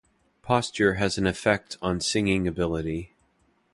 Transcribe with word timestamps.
Posture 0.41 0.95
has 0.95 1.19
an 1.19 1.27
effect 1.27 1.77
on 1.79 1.99
singing 2.01 2.47
ability. 2.47 3.13